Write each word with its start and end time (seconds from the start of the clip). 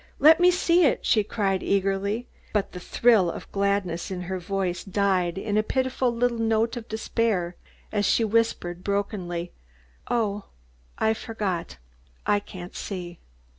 "Let 0.17 0.39
me 0.39 0.49
see 0.49 0.83
it," 0.83 1.05
she 1.05 1.23
cried, 1.23 1.61
eagerly, 1.61 2.27
but 2.53 2.71
the 2.71 2.79
thrill 2.79 3.29
of 3.29 3.51
gladness 3.51 4.09
in 4.09 4.21
her 4.21 4.39
voice 4.39 4.83
died 4.83 5.37
in 5.37 5.59
a 5.59 5.61
pitiful 5.61 6.11
little 6.11 6.39
note 6.39 6.75
of 6.75 6.87
despair 6.87 7.55
as 7.91 8.03
she 8.03 8.23
whispered, 8.25 8.83
brokenly, 8.83 9.51
"Oh, 10.09 10.45
I 10.97 11.13
forgot! 11.13 11.77
I 12.25 12.39
can't 12.39 12.73
see!" 12.75 13.19